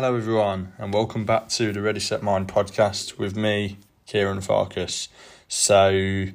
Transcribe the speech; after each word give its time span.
Hello, 0.00 0.14
everyone, 0.14 0.74
and 0.78 0.94
welcome 0.94 1.24
back 1.24 1.48
to 1.48 1.72
the 1.72 1.82
Ready 1.82 1.98
Set 1.98 2.22
Mind 2.22 2.46
podcast 2.46 3.18
with 3.18 3.34
me, 3.34 3.78
Kieran 4.06 4.40
Farkas. 4.40 5.08
So, 5.48 6.26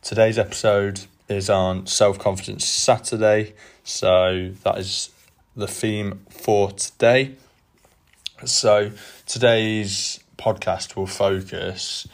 today's 0.00 0.38
episode 0.38 1.00
is 1.28 1.50
on 1.50 1.88
Self 1.88 2.20
Confidence 2.20 2.64
Saturday, 2.64 3.54
so 3.82 4.52
that 4.62 4.78
is 4.78 5.10
the 5.56 5.66
theme 5.66 6.24
for 6.30 6.70
today. 6.70 7.34
So, 8.44 8.92
today's 9.26 10.20
podcast 10.38 10.94
will 10.94 11.08
focus 11.08 12.06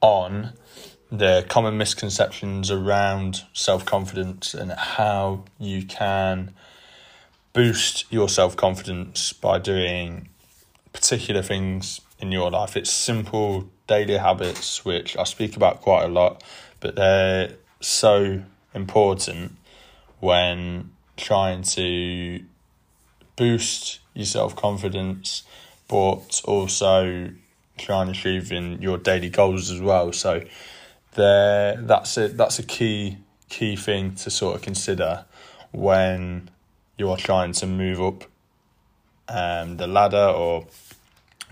on 0.00 0.54
the 1.10 1.44
common 1.50 1.76
misconceptions 1.76 2.70
around 2.70 3.42
self 3.52 3.84
confidence 3.84 4.54
and 4.54 4.72
how 4.72 5.44
you 5.58 5.84
can 5.84 6.54
boost 7.52 8.10
your 8.10 8.28
self 8.28 8.56
confidence 8.56 9.32
by 9.32 9.58
doing 9.58 10.28
particular 10.92 11.42
things 11.42 12.00
in 12.18 12.32
your 12.32 12.50
life. 12.50 12.76
It's 12.76 12.90
simple 12.90 13.68
daily 13.86 14.16
habits, 14.16 14.84
which 14.84 15.16
I 15.16 15.24
speak 15.24 15.56
about 15.56 15.80
quite 15.80 16.04
a 16.04 16.08
lot, 16.08 16.42
but 16.80 16.94
they're 16.94 17.54
so 17.80 18.42
important 18.74 19.52
when 20.20 20.90
trying 21.16 21.62
to 21.62 22.42
boost 23.36 24.00
your 24.14 24.26
self 24.26 24.56
confidence, 24.56 25.42
but 25.88 26.40
also 26.44 27.30
trying 27.78 28.06
to 28.06 28.12
achieve 28.12 28.52
in 28.52 28.80
your 28.80 28.98
daily 28.98 29.30
goals 29.30 29.70
as 29.70 29.80
well. 29.80 30.12
So 30.12 30.42
there 31.14 31.76
that's 31.76 32.16
it 32.16 32.36
that's 32.36 32.58
a 32.58 32.62
key 32.62 33.18
key 33.48 33.76
thing 33.76 34.14
to 34.14 34.30
sort 34.30 34.56
of 34.56 34.62
consider 34.62 35.26
when 35.72 36.48
you 36.98 37.10
are 37.10 37.16
trying 37.16 37.52
to 37.52 37.66
move 37.66 38.00
up 38.00 38.24
um, 39.28 39.76
the 39.76 39.86
ladder 39.86 40.16
or 40.16 40.66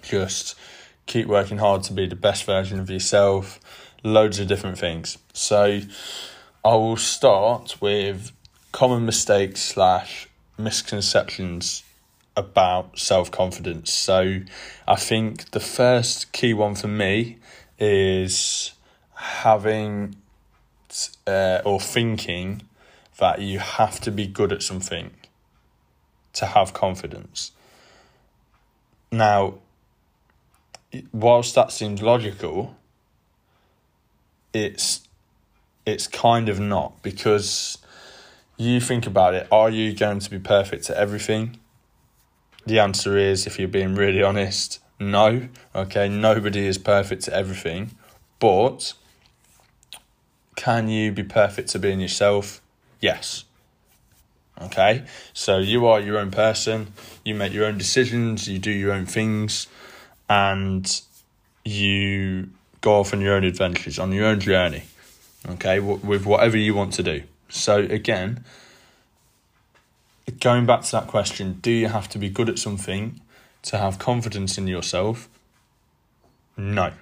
just 0.02 0.54
keep 1.06 1.26
working 1.26 1.58
hard 1.58 1.82
to 1.84 1.92
be 1.92 2.06
the 2.06 2.16
best 2.16 2.44
version 2.44 2.78
of 2.78 2.90
yourself. 2.90 3.60
Loads 4.02 4.38
of 4.38 4.48
different 4.48 4.78
things. 4.78 5.18
So 5.32 5.80
I 6.64 6.74
will 6.74 6.96
start 6.96 7.80
with 7.80 8.32
common 8.72 9.04
mistakes 9.04 9.60
slash 9.60 10.28
misconceptions 10.56 11.82
about 12.36 12.98
self 12.98 13.30
confidence. 13.30 13.92
So 13.92 14.40
I 14.86 14.96
think 14.96 15.50
the 15.50 15.60
first 15.60 16.32
key 16.32 16.54
one 16.54 16.74
for 16.74 16.88
me 16.88 17.38
is 17.78 18.72
having 19.14 20.16
uh, 21.26 21.60
or 21.64 21.80
thinking 21.80 22.62
that 23.18 23.40
you 23.40 23.58
have 23.58 24.00
to 24.00 24.10
be 24.10 24.26
good 24.26 24.52
at 24.52 24.62
something 24.62 25.10
to 26.34 26.46
have 26.46 26.72
confidence. 26.72 27.52
Now, 29.12 29.54
whilst 31.12 31.54
that 31.54 31.72
seems 31.72 32.02
logical, 32.02 32.76
it's 34.52 35.06
it's 35.86 36.06
kind 36.06 36.48
of 36.48 36.60
not 36.60 37.02
because 37.02 37.78
you 38.56 38.80
think 38.80 39.06
about 39.06 39.34
it, 39.34 39.48
are 39.50 39.70
you 39.70 39.94
going 39.94 40.18
to 40.18 40.30
be 40.30 40.38
perfect 40.38 40.90
at 40.90 40.96
everything? 40.96 41.58
The 42.66 42.78
answer 42.78 43.16
is, 43.16 43.46
if 43.46 43.58
you're 43.58 43.68
being 43.68 43.94
really 43.94 44.22
honest, 44.22 44.80
no. 44.98 45.48
Okay, 45.74 46.08
nobody 46.08 46.66
is 46.66 46.76
perfect 46.76 47.26
at 47.26 47.34
everything, 47.34 47.92
but 48.38 48.92
can 50.56 50.88
you 50.88 51.10
be 51.10 51.24
perfect 51.24 51.70
to 51.70 51.78
being 51.78 52.00
yourself? 52.00 52.60
Yes. 53.00 53.44
Okay, 54.62 55.04
so 55.32 55.56
you 55.56 55.86
are 55.86 56.00
your 56.00 56.18
own 56.18 56.30
person, 56.30 56.92
you 57.24 57.34
make 57.34 57.54
your 57.54 57.64
own 57.64 57.78
decisions, 57.78 58.46
you 58.46 58.58
do 58.58 58.70
your 58.70 58.92
own 58.92 59.06
things, 59.06 59.68
and 60.28 61.00
you 61.64 62.50
go 62.82 63.00
off 63.00 63.14
on 63.14 63.22
your 63.22 63.34
own 63.36 63.44
adventures, 63.44 63.98
on 63.98 64.12
your 64.12 64.26
own 64.26 64.38
journey, 64.38 64.82
okay, 65.48 65.80
with 65.80 66.26
whatever 66.26 66.58
you 66.58 66.74
want 66.74 66.92
to 66.94 67.02
do. 67.02 67.22
So, 67.48 67.78
again, 67.78 68.44
going 70.40 70.66
back 70.66 70.82
to 70.82 70.92
that 70.92 71.06
question 71.06 71.54
do 71.54 71.70
you 71.70 71.88
have 71.88 72.08
to 72.10 72.18
be 72.18 72.28
good 72.28 72.50
at 72.50 72.58
something 72.58 73.20
to 73.62 73.78
have 73.78 73.98
confidence 73.98 74.58
in 74.58 74.66
yourself? 74.66 75.30
No. 76.58 76.92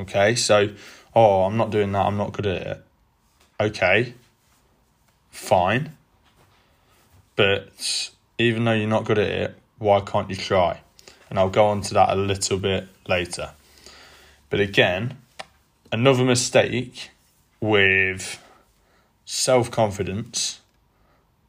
Okay, 0.00 0.34
so, 0.34 0.70
oh, 1.14 1.44
I'm 1.44 1.56
not 1.56 1.70
doing 1.70 1.92
that, 1.92 2.04
I'm 2.04 2.16
not 2.16 2.32
good 2.32 2.46
at 2.46 2.66
it. 2.66 2.84
Okay, 3.60 4.14
fine 5.30 5.92
but 7.38 8.10
even 8.36 8.64
though 8.64 8.72
you're 8.72 8.88
not 8.88 9.04
good 9.04 9.16
at 9.16 9.28
it, 9.28 9.56
why 9.78 10.00
can't 10.00 10.28
you 10.28 10.34
try? 10.34 10.80
And 11.30 11.38
I'll 11.38 11.48
go 11.48 11.66
on 11.66 11.82
to 11.82 11.94
that 11.94 12.10
a 12.10 12.16
little 12.16 12.58
bit 12.58 12.88
later. 13.06 13.50
But 14.50 14.58
again, 14.58 15.18
another 15.92 16.24
mistake 16.24 17.10
with 17.60 18.42
self 19.24 19.70
confidence 19.70 20.58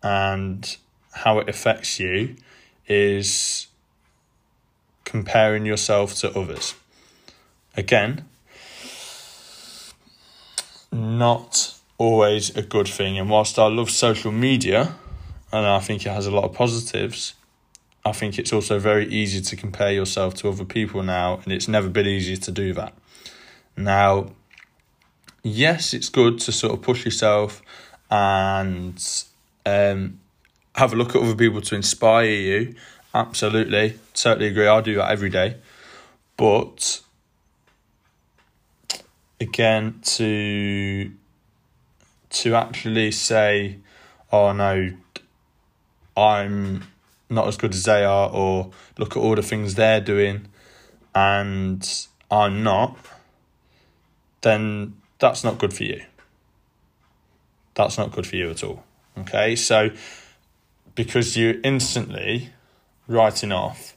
and 0.04 0.78
how 1.12 1.40
it 1.40 1.50
affects 1.50 2.00
you 2.00 2.36
is 2.88 3.66
comparing 5.06 5.66
yourself 5.66 6.14
to 6.18 6.40
others. 6.40 6.76
Again, 7.76 8.26
not 10.92 11.74
always 11.98 12.56
a 12.56 12.62
good 12.62 12.88
thing. 12.88 13.18
And 13.18 13.28
whilst 13.28 13.58
I 13.58 13.66
love 13.66 13.90
social 13.90 14.32
media, 14.32 14.94
and 15.52 15.66
I 15.66 15.80
think 15.80 16.06
it 16.06 16.10
has 16.10 16.28
a 16.28 16.32
lot 16.32 16.44
of 16.44 16.54
positives. 16.54 17.34
I 18.06 18.12
think 18.12 18.40
it's 18.40 18.54
also 18.54 18.80
very 18.80 19.08
easy 19.08 19.42
to 19.42 19.56
compare 19.56 19.92
yourself 19.92 20.34
to 20.36 20.50
other 20.50 20.66
people 20.66 21.04
now, 21.04 21.40
and 21.44 21.52
it's 21.52 21.68
never 21.68 21.90
been 21.90 22.08
easier 22.08 22.38
to 22.38 22.52
do 22.52 22.74
that. 22.74 22.94
Now, 23.76 24.32
yes, 25.44 25.94
it's 25.94 26.10
good 26.10 26.40
to 26.40 26.52
sort 26.52 26.74
of 26.74 26.82
push 26.82 27.06
yourself 27.06 27.62
and 28.10 29.02
um, 29.66 30.20
have 30.76 30.94
a 30.94 30.96
look 30.96 31.16
at 31.16 31.22
other 31.22 31.36
people 31.36 31.62
to 31.62 31.76
inspire 31.76 32.26
you. 32.26 32.76
Absolutely, 33.14 34.00
totally 34.14 34.48
agree. 34.48 34.68
I 34.68 34.82
do 34.82 34.96
that 34.96 35.12
every 35.12 35.30
day. 35.30 35.58
But 36.38 37.02
again, 39.42 40.00
to 40.04 41.12
to 42.30 42.56
actually 42.56 43.12
say, 43.12 43.78
"Oh 44.32 44.54
no, 44.54 44.94
I'm 46.20 46.84
not 47.30 47.48
as 47.48 47.58
good 47.58 47.74
as 47.74 47.84
they 47.84 48.04
are, 48.04 48.30
or 48.30 48.72
look 48.98 49.16
at 49.16 49.20
all 49.20 49.36
the 49.36 49.42
things 49.42 49.76
they're 49.76 50.02
doing 50.02 50.48
and 51.14 52.08
I'm 52.30 52.64
not, 52.64 52.98
then 54.42 54.96
that's 55.20 55.44
not 55.44 55.58
good 55.58 55.74
for 55.74 55.84
you. 55.84 56.04
That's 57.76 57.98
not 57.98 58.12
good 58.12 58.28
for 58.28 58.36
you 58.36 58.50
at 58.50 58.64
all. 58.64 58.84
Okay, 59.18 59.56
so 59.56 59.90
because 60.96 61.38
you're 61.38 61.60
instantly 61.64 62.50
writing 63.08 63.52
off 63.52 63.96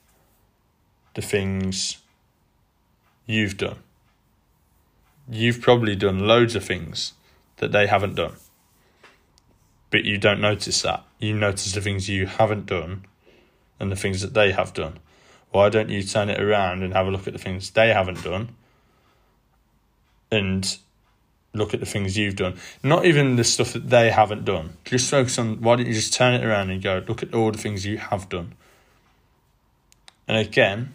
the 1.15 1.23
things 1.23 1.99
you've 3.27 3.57
done. 3.57 3.79
You've 5.29 5.61
probably 5.61 5.95
done 5.95 6.27
loads 6.27 6.57
of 6.57 6.65
things 6.65 7.13
that 7.59 7.73
they 7.73 7.87
haven't 7.87 8.15
done 8.15 8.35
but 9.93 10.05
you 10.05 10.17
don't 10.19 10.41
notice 10.41 10.83
that. 10.83 11.05
You 11.19 11.35
notice 11.35 11.71
the 11.73 11.83
things 11.83 12.09
you 12.09 12.27
haven't 12.27 12.67
done 12.67 13.05
and 13.79 13.93
the 13.93 13.97
things 13.97 14.23
that 14.23 14.33
they 14.33 14.51
have 14.51 14.73
done. 14.73 14.99
Why 15.51 15.69
don't 15.69 15.91
you 15.91 16.03
turn 16.03 16.31
it 16.31 16.41
around 16.41 16.83
and 16.83 16.95
have 16.95 17.07
a 17.07 17.11
look 17.11 17.27
at 17.27 17.35
the 17.35 17.39
things 17.39 17.71
they 17.71 17.93
haven't 17.93 18.25
done 18.25 18.57
and 20.31 20.79
look 21.53 21.75
at 21.75 21.81
the 21.81 21.87
things 21.87 22.17
you've 22.17 22.37
done? 22.37 22.55
Not 22.83 23.05
even 23.05 23.37
the 23.37 23.45
stuff 23.45 23.75
that 23.75 23.91
they 23.91 24.11
haven't 24.11 24.47
done. 24.47 24.79
Just 24.87 25.11
focus 25.11 25.39
on 25.39 25.61
why 25.61 25.77
don't 25.77 25.87
you 25.87 25.93
just 25.93 26.15
turn 26.15 26.33
it 26.33 26.45
around 26.45 26.71
and 26.71 26.83
go, 26.83 27.05
look 27.07 27.23
at 27.23 27.35
all 27.35 27.53
the 27.53 27.59
things 27.59 27.85
you 27.85 27.99
have 27.99 28.31
done. 28.31 28.55
And 30.27 30.39
again, 30.39 30.95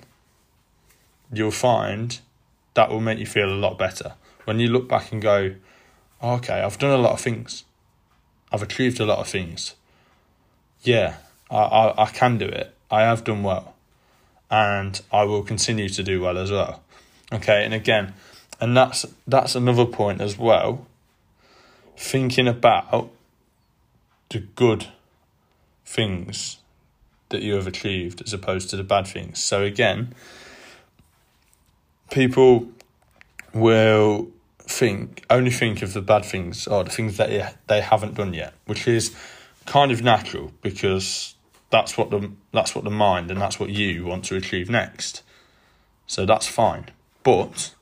you'll 1.32 1.52
find 1.52 2.20
that 2.74 2.90
will 2.90 3.00
make 3.00 3.20
you 3.20 3.28
feel 3.28 3.48
a 3.48 3.54
lot 3.54 3.78
better. 3.78 4.16
When 4.46 4.60
you 4.60 4.70
look 4.70 4.90
back 4.90 5.12
and 5.12 5.22
go, 5.22 5.54
oh, 6.20 6.36
okay, 6.38 6.62
I've 6.62 6.80
done 6.80 6.98
a 6.98 7.02
lot 7.02 7.12
of 7.12 7.22
things 7.22 7.64
I've 8.52 8.64
achieved 8.64 9.00
a 9.00 9.06
lot 9.06 9.20
of 9.20 9.28
things. 9.28 9.76
Yeah, 10.82 11.18
I, 11.50 11.58
I, 11.58 12.04
I 12.04 12.06
can 12.08 12.38
do 12.38 12.46
it. 12.46 12.74
I 12.90 13.02
have 13.02 13.24
done 13.24 13.44
well. 13.44 13.76
And 14.50 15.02
I 15.12 15.24
will 15.24 15.44
continue 15.44 15.90
to 15.90 16.04
do 16.04 16.22
well 16.22 16.38
as 16.38 16.52
well. 16.52 16.82
Okay, 17.34 17.66
and 17.66 17.74
again, 17.74 18.14
and 18.62 18.76
that's 18.78 19.06
that's 19.28 19.56
another 19.56 19.86
point 19.86 20.22
as 20.22 20.38
well. 20.38 20.86
Thinking 21.98 22.48
about 22.48 23.10
the 24.30 24.40
good 24.40 24.88
things 25.86 26.58
that 27.30 27.42
you 27.42 27.56
have 27.56 27.68
achieved 27.68 28.22
as 28.22 28.34
opposed 28.34 28.70
to 28.70 28.78
the 28.78 28.84
bad 28.84 29.08
things. 29.08 29.44
So 29.44 29.64
again, 29.64 30.14
people 32.10 32.70
will 33.54 34.30
think 34.68 35.26
only 35.30 35.52
think 35.52 35.82
of 35.82 35.94
the 35.94 36.02
bad 36.02 36.26
things 36.26 36.68
or 36.68 36.84
the 36.84 36.90
things 36.90 37.18
that 37.18 37.58
they 37.68 37.82
haven't 37.82 38.16
done 38.16 38.34
yet, 38.34 38.54
which 38.66 38.88
is 38.88 39.16
kind 39.66 39.92
of 39.92 40.02
natural 40.02 40.52
because 40.62 41.36
that's 41.70 41.98
what 41.98 42.10
the 42.10 42.32
that's 42.54 42.76
what 42.76 42.84
the 42.84 42.90
mind 42.90 43.32
and 43.32 43.42
that's 43.42 43.60
what 43.60 43.70
you 43.70 44.06
want 44.06 44.26
to 44.26 44.36
achieve 44.36 44.70
next. 44.70 45.24
So 46.06 46.26
that's 46.26 46.48
fine. 46.48 46.86
But 47.24 47.74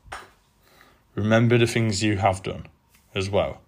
remember 1.14 1.58
the 1.58 1.68
things 1.68 2.04
you 2.04 2.18
have 2.18 2.42
done 2.44 2.68
as 3.14 3.30
well. 3.30 3.62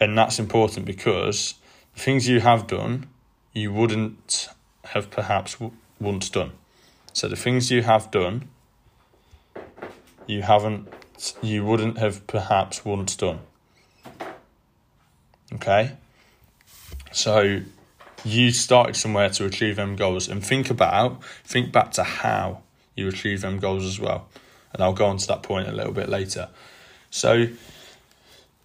And 0.00 0.16
that's 0.16 0.38
important 0.38 0.84
because 0.84 1.54
the 1.94 2.00
things 2.00 2.28
you 2.28 2.40
have 2.40 2.66
done, 2.66 3.06
you 3.52 3.72
wouldn't 3.72 4.48
have 4.84 5.10
perhaps 5.10 5.56
once 5.98 6.28
done. 6.28 6.52
So 7.12 7.28
the 7.28 7.36
things 7.36 7.70
you 7.70 7.82
have 7.82 8.10
done, 8.10 8.48
you 10.26 10.42
haven't, 10.42 10.88
you 11.42 11.64
wouldn't 11.64 11.98
have 11.98 12.26
perhaps 12.26 12.84
once 12.84 13.16
done. 13.16 13.40
Okay? 15.54 15.92
So 17.12 17.60
you 18.24 18.50
started 18.50 18.96
somewhere 18.96 19.30
to 19.30 19.44
achieve 19.44 19.76
them 19.76 19.96
goals 19.96 20.28
and 20.28 20.44
think 20.44 20.70
about, 20.70 21.22
think 21.44 21.72
back 21.72 21.92
to 21.92 22.02
how 22.02 22.62
you 22.94 23.08
achieve 23.08 23.40
them 23.40 23.58
goals 23.58 23.84
as 23.84 24.00
well. 24.00 24.28
And 24.72 24.82
I'll 24.82 24.92
go 24.92 25.06
on 25.06 25.16
to 25.18 25.26
that 25.28 25.42
point 25.42 25.68
a 25.68 25.72
little 25.72 25.92
bit 25.92 26.08
later. 26.08 26.48
So 27.10 27.46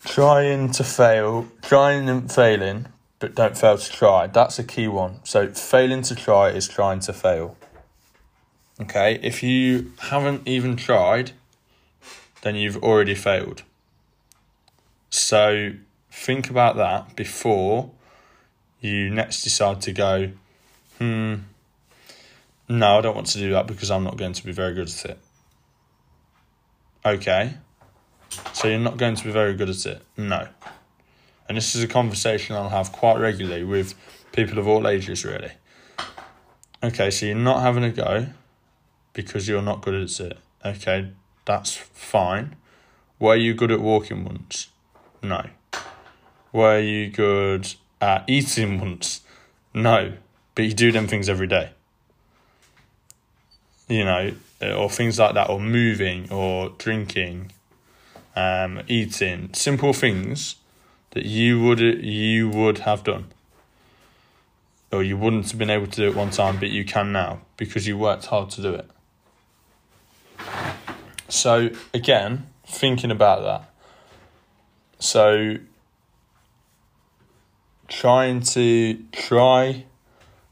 trying 0.04 0.72
to 0.72 0.84
fail, 0.84 1.48
trying 1.62 2.10
and 2.10 2.32
failing, 2.32 2.88
but 3.20 3.36
don't 3.36 3.58
fail 3.58 3.78
to 3.78 3.92
try. 3.92 4.28
That's 4.28 4.58
a 4.58 4.64
key 4.64 4.88
one. 4.88 5.20
So 5.24 5.48
failing 5.50 6.02
to 6.04 6.16
try 6.16 6.50
is 6.50 6.68
trying 6.68 7.00
to 7.02 7.14
fail. 7.14 7.56
Okay, 8.80 9.20
if 9.22 9.44
you 9.44 9.94
haven't 10.00 10.48
even 10.48 10.76
tried, 10.76 11.32
then 12.42 12.56
you've 12.56 12.78
already 12.78 13.16
failed. 13.16 13.64
So 15.10 15.74
think 16.12 16.50
about 16.50 16.76
that 16.78 17.16
before 17.16 17.92
you 18.80 19.10
next 19.10 19.44
decide 19.44 19.82
to 19.82 19.92
go, 19.92 20.32
hmm, 20.98 21.36
no, 22.68 22.98
I 22.98 23.02
don't 23.02 23.16
want 23.16 23.28
to 23.28 23.38
do 23.38 23.52
that 23.52 23.68
because 23.68 23.92
I'm 23.92 24.04
not 24.04 24.18
going 24.18 24.34
to 24.34 24.46
be 24.46 24.52
very 24.52 24.74
good 24.74 24.88
at 24.88 25.06
it. 25.06 25.20
Okay, 27.06 27.56
so 28.54 28.68
you're 28.68 28.80
not 28.80 28.98
going 28.98 29.16
to 29.16 29.24
be 29.24 29.32
very 29.32 29.56
good 29.56 29.70
at 29.70 29.86
it? 29.86 30.02
No. 30.18 30.48
And 31.48 31.58
this 31.58 31.76
is 31.76 31.84
a 31.84 31.88
conversation 31.88 32.56
I'll 32.56 32.70
have 32.70 32.92
quite 32.92 33.18
regularly 33.18 33.64
with 33.64 33.94
people 34.32 34.58
of 34.58 34.68
all 34.68 34.88
ages, 34.88 35.26
really. 35.26 35.52
Okay, 36.84 37.12
so 37.12 37.26
you're 37.26 37.36
not 37.36 37.62
having 37.62 37.84
a 37.84 37.92
go 37.92 38.28
because 39.14 39.48
you're 39.48 39.62
not 39.62 39.82
good 39.82 39.96
at 39.96 40.20
it. 40.20 40.38
Okay, 40.64 41.12
that's 41.46 41.76
fine. 41.76 42.56
Were 43.20 43.36
you 43.36 43.54
good 43.54 43.72
at 43.72 43.82
walking 43.82 44.24
once? 44.24 44.70
No. 45.22 45.46
Were 46.52 46.80
you 46.80 47.10
good 47.10 47.74
at 48.00 48.24
eating 48.28 48.80
once? 48.80 49.22
No. 49.74 50.14
But 50.56 50.66
you 50.66 50.74
do 50.74 50.92
them 50.92 51.08
things 51.08 51.30
every 51.30 51.48
day. 51.48 51.72
You 53.88 54.06
know, 54.06 54.34
or 54.62 54.90
things 54.90 55.20
like 55.20 55.34
that, 55.34 55.50
or 55.50 55.60
moving, 55.60 56.32
or 56.32 56.70
drinking, 56.78 57.52
um, 58.36 58.82
eating, 58.88 59.50
simple 59.54 59.92
things 59.92 60.56
that 61.12 61.26
you 61.26 61.62
would 61.62 61.80
you 61.80 62.48
would 62.50 62.80
have 62.80 63.04
done, 63.04 63.26
or 64.92 65.04
you 65.04 65.18
wouldn't 65.18 65.50
have 65.50 65.60
been 65.60 65.70
able 65.70 65.88
to 65.88 65.96
do 65.96 66.08
it 66.08 66.16
one 66.16 66.30
time, 66.30 66.58
but 66.58 66.70
you 66.70 66.86
can 66.86 67.12
now 67.12 67.42
because 67.58 67.86
you 67.86 67.98
worked 67.98 68.28
hard 68.28 68.50
to 68.52 68.62
do 68.62 68.74
it. 68.74 68.90
So 71.32 71.70
again, 71.94 72.48
thinking 72.66 73.10
about 73.10 73.44
that. 73.44 73.74
So 75.00 75.56
trying 77.88 78.42
to 78.42 79.02
try, 79.14 79.86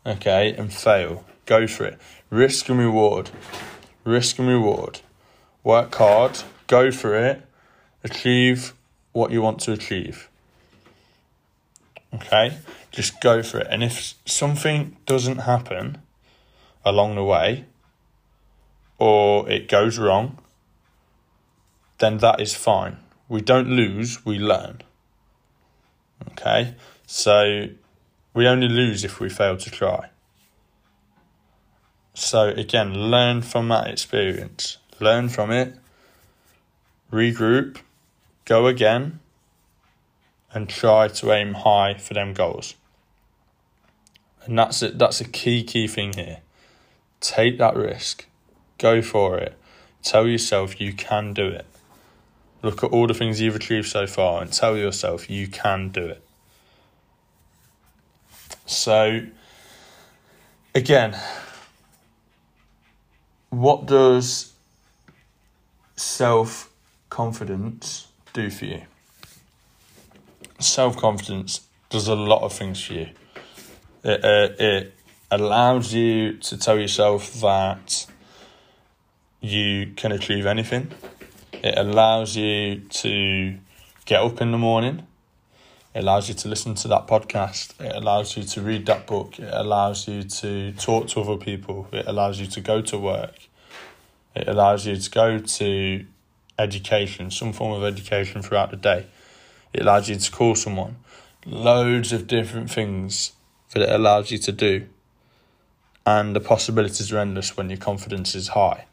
okay, 0.05 0.53
and 0.53 0.71
fail. 0.71 1.25
Go 1.45 1.67
for 1.67 1.83
it. 1.83 1.99
Risk 2.29 2.69
and 2.69 2.79
reward. 2.79 3.29
Risk 4.05 4.39
and 4.39 4.47
reward. 4.47 5.01
Work 5.65 5.93
hard. 5.95 6.39
Go 6.67 6.91
for 6.91 7.13
it. 7.13 7.45
Achieve 8.05 8.73
what 9.11 9.31
you 9.31 9.41
want 9.41 9.59
to 9.61 9.73
achieve. 9.73 10.29
Okay? 12.13 12.57
Just 12.91 13.19
go 13.19 13.43
for 13.43 13.59
it. 13.59 13.67
And 13.69 13.83
if 13.83 14.13
something 14.25 14.95
doesn't 15.05 15.39
happen 15.39 15.97
along 16.85 17.15
the 17.15 17.23
way, 17.25 17.65
or 18.97 19.49
it 19.49 19.67
goes 19.67 19.99
wrong, 19.99 20.37
then 21.99 22.17
that 22.17 22.41
is 22.41 22.55
fine. 22.55 22.97
We 23.27 23.41
don't 23.41 23.69
lose, 23.69 24.25
we 24.25 24.39
learn. 24.39 24.81
Okay? 26.31 26.75
So 27.05 27.67
we 28.33 28.47
only 28.47 28.67
lose 28.69 29.03
if 29.03 29.19
we 29.19 29.29
fail 29.29 29.57
to 29.57 29.69
try. 29.69 30.09
So 32.13 32.49
again, 32.49 32.93
learn 33.11 33.41
from 33.41 33.69
that 33.69 33.87
experience. 33.87 34.77
Learn 34.99 35.29
from 35.29 35.51
it, 35.51 35.75
regroup, 37.11 37.77
go 38.43 38.67
again, 38.67 39.19
and 40.53 40.67
try 40.67 41.07
to 41.07 41.31
aim 41.31 41.53
high 41.53 41.93
for 41.93 42.13
them 42.13 42.33
goals. 42.33 42.75
And 44.43 44.57
that's 44.57 44.81
it. 44.81 44.97
That's 44.97 45.21
a 45.21 45.25
key 45.25 45.63
key 45.63 45.87
thing 45.87 46.13
here. 46.13 46.39
Take 47.21 47.57
that 47.59 47.75
risk. 47.75 48.27
Go 48.77 49.01
for 49.01 49.37
it. 49.37 49.57
Tell 50.01 50.27
yourself 50.27 50.81
you 50.81 50.93
can 50.93 51.33
do 51.33 51.47
it. 51.47 51.65
Look 52.61 52.83
at 52.83 52.91
all 52.91 53.07
the 53.07 53.13
things 53.13 53.39
you've 53.39 53.55
achieved 53.55 53.87
so 53.87 54.05
far 54.05 54.41
and 54.41 54.51
tell 54.51 54.75
yourself 54.77 55.29
you 55.29 55.47
can 55.47 55.89
do 55.89 56.05
it. 56.05 56.23
So, 58.65 59.21
again, 60.75 61.17
what 63.49 63.85
does 63.85 64.53
self 65.95 66.69
confidence 67.09 68.07
do 68.33 68.49
for 68.49 68.65
you? 68.65 68.81
Self 70.59 70.97
confidence 70.97 71.61
does 71.89 72.07
a 72.07 72.15
lot 72.15 72.43
of 72.43 72.53
things 72.53 72.83
for 72.83 72.93
you. 72.93 73.09
It, 74.03 74.23
uh, 74.23 74.53
it 74.59 74.93
allows 75.31 75.93
you 75.93 76.33
to 76.37 76.57
tell 76.57 76.79
yourself 76.79 77.33
that 77.41 78.05
you 79.41 79.93
can 79.95 80.11
achieve 80.11 80.45
anything. 80.45 80.91
It 81.61 81.77
allows 81.77 82.37
you 82.37 82.79
to 82.79 83.57
get 84.05 84.21
up 84.21 84.39
in 84.39 84.51
the 84.51 84.57
morning. 84.57 85.05
It 85.93 85.99
allows 85.99 86.29
you 86.29 86.35
to 86.35 86.47
listen 86.47 86.73
to 86.75 86.87
that 86.87 87.05
podcast. 87.05 87.73
It 87.81 87.93
allows 87.93 88.37
you 88.37 88.43
to 88.43 88.61
read 88.61 88.85
that 88.85 89.05
book. 89.05 89.37
It 89.37 89.49
allows 89.51 90.07
you 90.07 90.23
to 90.23 90.71
talk 90.73 91.09
to 91.09 91.19
other 91.19 91.35
people. 91.35 91.89
It 91.91 92.05
allows 92.07 92.39
you 92.39 92.47
to 92.47 92.61
go 92.61 92.81
to 92.83 92.97
work. 92.97 93.35
It 94.35 94.47
allows 94.47 94.87
you 94.87 94.95
to 94.95 95.09
go 95.09 95.37
to 95.37 96.05
education, 96.57 97.29
some 97.29 97.51
form 97.51 97.73
of 97.73 97.83
education 97.83 98.41
throughout 98.41 98.71
the 98.71 98.77
day. 98.77 99.07
It 99.73 99.81
allows 99.81 100.07
you 100.07 100.15
to 100.15 100.31
call 100.31 100.55
someone. 100.55 100.95
Loads 101.45 102.13
of 102.13 102.25
different 102.27 102.71
things 102.71 103.33
that 103.73 103.81
it 103.81 103.89
allows 103.89 104.31
you 104.31 104.37
to 104.37 104.53
do. 104.53 104.87
And 106.05 106.33
the 106.33 106.39
possibilities 106.39 107.11
are 107.11 107.17
endless 107.17 107.57
when 107.57 107.69
your 107.69 107.79
confidence 107.79 108.33
is 108.33 108.49
high. 108.49 108.85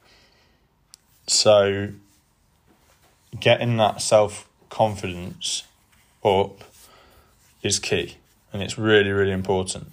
So, 1.28 1.92
getting 3.40 3.76
that 3.78 4.00
self 4.00 4.48
confidence 4.68 5.64
up 6.24 6.64
is 7.62 7.78
key 7.78 8.16
and 8.52 8.62
it's 8.62 8.78
really, 8.78 9.10
really 9.10 9.32
important. 9.32 9.92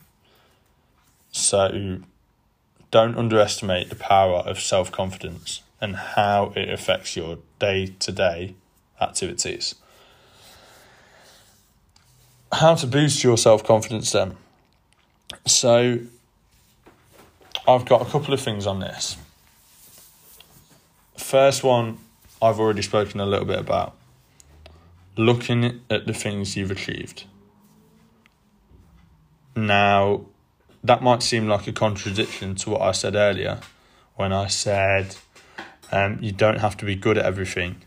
So, 1.31 1.99
don't 2.91 3.17
underestimate 3.17 3.89
the 3.89 3.95
power 3.95 4.39
of 4.39 4.59
self 4.59 4.91
confidence 4.91 5.61
and 5.81 5.95
how 5.95 6.53
it 6.55 6.69
affects 6.69 7.17
your 7.17 7.39
day 7.59 7.87
to 7.99 8.11
day 8.11 8.55
activities. 9.01 9.75
How 12.51 12.75
to 12.75 12.87
boost 12.87 13.23
your 13.23 13.37
self 13.37 13.63
confidence 13.63 14.11
then? 14.11 14.37
So, 15.45 15.99
I've 17.67 17.85
got 17.85 18.01
a 18.01 18.05
couple 18.05 18.33
of 18.33 18.41
things 18.41 18.67
on 18.67 18.79
this. 18.79 19.17
First 21.17 21.63
one, 21.63 21.97
I've 22.43 22.59
already 22.59 22.81
spoken 22.81 23.21
a 23.21 23.25
little 23.25 23.45
bit 23.45 23.59
about 23.59 23.95
looking 25.15 25.81
at 25.89 26.05
the 26.05 26.13
things 26.13 26.57
you've 26.57 26.71
achieved. 26.71 27.23
Now, 29.55 30.25
that 30.83 31.01
might 31.01 31.23
seem 31.23 31.47
like 31.47 31.67
a 31.67 31.71
contradiction 31.71 32.55
to 32.55 32.71
what 32.71 32.81
I 32.81 32.91
said 32.91 33.15
earlier 33.15 33.61
when 34.15 34.33
I 34.33 34.47
said 34.47 35.15
um, 35.91 36.17
you 36.21 36.33
don't 36.33 36.59
have 36.59 36.75
to 36.77 36.85
be 36.85 36.95
good 36.95 37.17
at 37.17 37.25
everything 37.25 37.77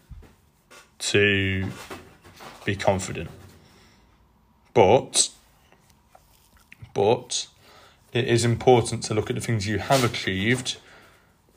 to 0.99 1.69
be 2.65 2.77
confident. 2.77 3.29
But, 4.73 5.29
but 6.95 7.47
it 8.13 8.27
is 8.27 8.45
important 8.45 9.03
to 9.05 9.15
look 9.15 9.29
at 9.29 9.37
the 9.37 9.43
things 9.43 9.69
you 9.69 9.79
have 9.79 10.03
achieved 10.03 10.79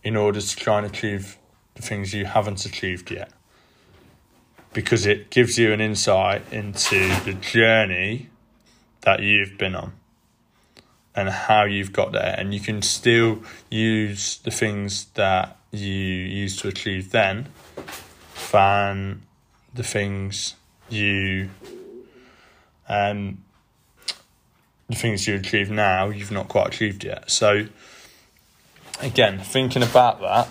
in 0.04 0.18
order 0.18 0.42
to 0.42 0.56
try 0.56 0.80
and 0.80 0.86
achieve 0.86 1.38
the 1.80 1.88
things 1.88 2.14
you 2.14 2.26
haven't 2.26 2.66
achieved 2.66 3.10
yet. 3.10 3.32
Because 4.74 5.06
it 5.06 5.30
gives 5.32 5.58
you 5.58 5.72
an 5.74 5.80
insight 5.82 6.44
into 6.52 7.00
the 7.24 7.34
journey 7.34 8.30
that 9.02 9.22
you've 9.22 9.58
been 9.58 9.76
on. 9.76 9.94
and 11.16 11.30
how 11.30 11.64
you've 11.66 11.92
got 11.92 12.12
there, 12.12 12.36
and 12.38 12.54
you 12.54 12.60
can 12.60 12.82
still 12.82 13.44
use 13.70 14.38
the 14.38 14.52
things 14.52 15.06
that 15.16 15.58
you 15.72 15.92
used 15.94 16.60
to 16.60 16.68
achieve 16.68 17.12
then 17.12 17.48
than 18.52 19.22
the 19.74 19.84
things 19.84 20.56
you 20.90 21.50
um 22.88 23.44
the 24.88 24.96
things 24.96 25.28
you 25.28 25.36
achieve 25.36 25.70
now 25.70 26.10
you've 26.10 26.32
not 26.32 26.48
quite 26.48 26.68
achieved 26.70 27.04
yet. 27.04 27.30
So 27.30 27.68
again, 29.02 29.40
thinking 29.40 29.84
about 29.84 30.20
that, 30.22 30.48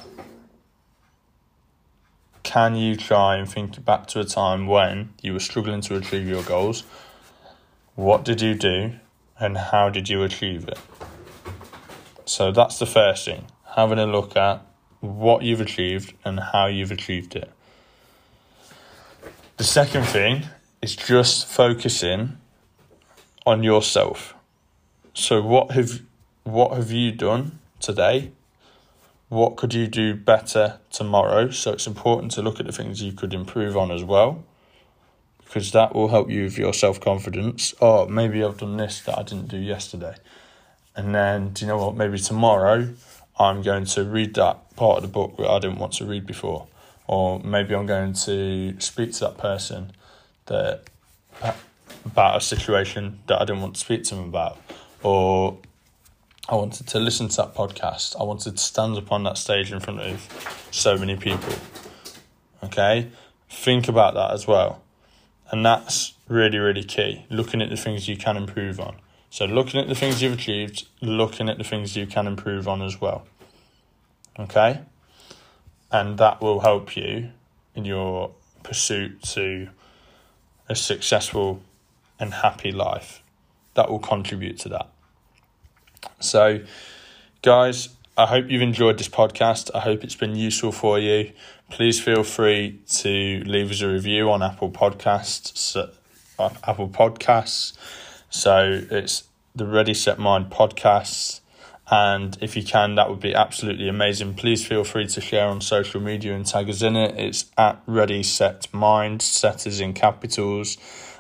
can 2.49 2.75
you 2.75 2.97
try 2.97 3.37
and 3.37 3.47
think 3.47 3.85
back 3.85 4.07
to 4.07 4.21
a 4.21 4.25
time 4.25 4.67
when 4.67 5.11
you 5.21 5.35
were 5.35 5.39
struggling 5.39 5.83
to 5.83 5.97
achieve 5.97 6.27
your 6.27 6.43
goals? 6.43 6.83
What 7.95 8.25
did 8.25 8.41
you 8.41 8.55
do 8.55 8.93
and 9.39 9.59
how 9.59 9.91
did 9.91 10.09
you 10.09 10.23
achieve 10.23 10.67
it? 10.67 10.79
So 12.25 12.51
that's 12.51 12.79
the 12.79 12.87
first 12.87 13.27
thing, 13.27 13.45
having 13.77 13.99
a 13.99 14.07
look 14.07 14.35
at 14.35 14.63
what 15.01 15.43
you've 15.43 15.61
achieved 15.61 16.15
and 16.25 16.41
how 16.41 16.69
you've 16.69 16.91
achieved 16.91 17.37
it. 17.37 17.53
The 19.59 19.65
second 19.65 20.05
thing 20.05 20.45
is 20.81 20.97
just 20.97 21.47
focusing 21.49 22.39
on 23.45 23.63
yourself. 23.63 24.35
So 25.13 25.43
what 25.43 25.73
have 25.73 26.01
what 26.45 26.73
have 26.73 26.91
you 26.91 27.13
done 27.13 27.59
today? 27.79 28.33
What 29.29 29.57
could 29.57 29.75
you 29.75 29.87
do 29.87 30.15
better 30.15 30.79
tomorrow? 30.91 31.51
So 31.51 31.73
it's 31.73 31.87
important 31.87 32.33
to 32.33 32.43
look 32.43 32.61
at 32.61 32.67
the 32.67 32.73
things 32.73 33.03
you 33.03 33.13
could 33.13 33.35
improve 33.35 33.77
on 33.77 33.91
as 33.91 34.03
well. 34.03 34.45
Because 35.45 35.73
that 35.73 35.95
will 35.95 36.09
help 36.09 36.31
you 36.31 36.45
with 36.45 36.59
your 36.59 36.75
self 36.75 37.01
confidence. 37.01 37.75
Oh, 37.81 38.07
maybe 38.07 38.43
I've 38.45 38.59
done 38.59 38.77
this 38.77 39.01
that 39.03 39.19
I 39.19 39.23
didn't 39.23 39.49
do 39.49 39.59
yesterday. 39.59 40.15
And 40.95 41.15
then, 41.15 41.51
do 41.51 41.65
you 41.65 41.69
know 41.69 41.79
what? 41.79 41.97
Maybe 41.97 42.19
tomorrow 42.19 42.89
I'm 43.39 43.63
going 43.63 43.85
to 43.87 44.05
read 44.05 44.35
that 44.35 44.75
part 44.77 44.97
of 44.99 45.03
the 45.03 45.09
book 45.09 45.37
that 45.37 45.49
I 45.49 45.59
didn't 45.59 45.79
want 45.79 45.93
to 45.95 46.05
read 46.05 46.27
before. 46.27 46.67
Or 47.07 47.41
maybe 47.41 47.75
I'm 47.75 47.87
going 47.87 48.13
to 48.13 48.79
speak 48.81 49.13
to 49.15 49.21
that 49.21 49.39
person 49.39 49.93
that 50.47 50.85
about 52.05 52.37
a 52.37 52.41
situation 52.41 53.21
that 53.27 53.41
I 53.41 53.45
didn't 53.45 53.63
want 53.63 53.75
to 53.75 53.81
speak 53.81 54.05
to 54.05 54.15
them 54.15 54.25
about. 54.25 54.59
Or 55.03 55.59
I 56.51 56.55
wanted 56.55 56.87
to 56.87 56.99
listen 56.99 57.29
to 57.29 57.37
that 57.37 57.55
podcast. 57.55 58.19
I 58.19 58.23
wanted 58.23 58.57
to 58.57 58.63
stand 58.63 58.97
up 58.97 59.13
on 59.13 59.23
that 59.25 59.37
stage 59.37 59.71
in 59.71 59.81
front 59.81 60.01
of 60.01 60.67
so 60.71 60.97
many 60.97 61.15
people. 61.15 61.53
Okay? 62.65 63.11
Think 63.51 63.87
about 63.87 64.15
that 64.15 64.31
as 64.31 64.47
well. 64.47 64.81
And 65.51 65.65
that's 65.65 66.15
really, 66.27 66.57
really 66.57 66.85
key. 66.85 67.27
Looking 67.29 67.61
at 67.61 67.69
the 67.69 67.77
things 67.77 68.09
you 68.09 68.17
can 68.17 68.39
improve 68.39 68.81
on. 68.81 68.97
So, 69.29 69.45
looking 69.45 69.79
at 69.79 69.89
the 69.89 69.95
things 69.95 70.23
you've 70.23 70.33
achieved, 70.33 70.89
looking 71.03 71.51
at 71.51 71.59
the 71.59 71.65
things 71.65 71.97
you 71.99 72.07
can 72.07 72.27
improve 72.27 72.67
on 72.67 72.81
as 72.81 72.99
well. 72.99 73.27
Okay? 74.39 74.81
And 75.93 76.17
that 76.17 76.41
will 76.41 76.61
help 76.61 76.97
you 76.97 77.29
in 77.75 77.85
your 77.85 78.31
pursuit 78.63 79.23
to 79.35 79.69
a 80.67 80.75
successful 80.75 81.61
and 82.19 82.33
happy 82.33 82.73
life. 82.73 83.23
That 83.75 83.91
will 83.91 83.99
contribute 83.99 84.59
to 84.61 84.71
that. 84.71 84.89
So, 86.21 86.61
guys, 87.43 87.91
I 88.17 88.27
hope 88.27 88.51
you've 88.51 88.63
enjoyed 88.63 88.99
this 88.99 89.09
podcast. 89.09 89.71
I 89.75 89.81
hope 89.81 90.03
it's 90.03 90.17
been 90.17 90.35
useful 90.35 90.73
for 90.73 90.99
you. 90.99 91.31
Please 91.71 92.01
feel 92.01 92.25
free 92.25 92.81
to 92.95 93.43
leave 93.47 93.71
us 93.71 93.81
a 93.81 93.89
review 93.89 94.31
on 94.31 94.43
Apple 94.43 94.71
Podcasts. 94.71 95.77
Uh, 95.77 96.51
Apple 96.67 96.89
Podcasts. 96.89 97.77
So 98.31 98.83
it's 98.91 99.25
the 99.55 99.67
Ready 99.67 99.95
Set 99.95 100.19
Mind 100.19 100.51
podcasts. 100.51 101.41
And 101.91 102.37
if 102.41 102.57
you 102.57 102.63
can, 102.63 102.97
that 102.97 103.09
would 103.09 103.21
be 103.21 103.35
absolutely 103.35 103.89
amazing. 103.89 104.35
Please 104.35 104.67
feel 104.67 104.85
free 104.85 105.07
to 105.07 105.21
share 105.21 105.47
on 105.47 105.61
social 105.61 106.01
media 106.01 106.35
and 106.35 106.45
tag 106.45 106.69
us 106.69 106.83
in 106.83 106.97
it. 106.97 107.19
It's 107.19 107.47
at 107.57 107.81
Ready 107.87 108.23
Set 108.23 108.73
Mind, 108.75 109.23
set 109.23 109.67
is 109.67 109.81
in 109.81 109.95
capitals. 109.95 110.77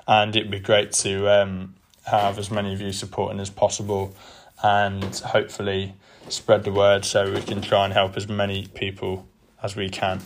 And 0.06 0.35
it'd 0.37 0.50
be 0.50 0.61
great 0.61 0.92
to 0.92 1.28
um, 1.28 1.75
have 2.04 2.38
as 2.38 2.50
many 2.50 2.73
of 2.75 2.80
you 2.80 2.92
supporting 2.92 3.40
as 3.40 3.50
possible 3.50 4.14
and 4.62 5.16
hopefully 5.16 5.94
spread 6.28 6.64
the 6.64 6.72
word 6.72 7.04
so 7.04 7.32
we 7.32 7.42
can 7.42 7.60
try 7.60 7.84
and 7.84 7.92
help 7.92 8.16
as 8.16 8.28
many 8.28 8.66
people 8.68 9.26
as 9.62 9.76
we 9.76 9.88
can. 9.88 10.20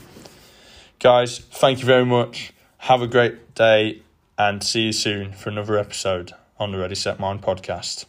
Guys, 0.99 1.39
thank 1.39 1.81
you 1.81 1.85
very 1.85 2.07
much. 2.07 2.53
Have 2.79 3.03
a 3.03 3.07
great 3.07 3.55
day 3.55 4.03
and 4.39 4.63
see 4.63 4.83
you 4.83 4.93
soon 4.93 5.33
for 5.33 5.51
another 5.51 5.79
episode 5.79 6.33
on 6.59 6.73
the 6.73 6.79
Ready 6.79 6.95
Set 6.95 7.21
Mind 7.21 7.43
podcast. 7.43 8.07